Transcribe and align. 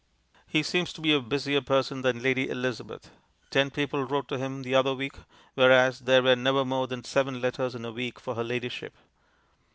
He 0.47 0.63
seems 0.63 0.91
to 0.93 1.01
be 1.01 1.13
a 1.13 1.19
busier 1.19 1.61
person 1.61 2.01
than 2.01 2.23
Lady 2.23 2.49
Elizabeth. 2.49 3.11
Ten 3.51 3.69
people 3.69 4.03
wrote 4.03 4.27
to 4.29 4.39
him 4.39 4.63
the 4.63 4.73
other 4.73 4.95
week, 4.95 5.13
whereas 5.53 5.99
there 5.99 6.23
were 6.23 6.35
never 6.35 6.65
more 6.65 6.87
than 6.87 7.03
seven 7.03 7.39
letters 7.39 7.75
in 7.75 7.85
a 7.85 7.91
week 7.91 8.19
for 8.19 8.33
her 8.33 8.43
ladyship. 8.43 8.95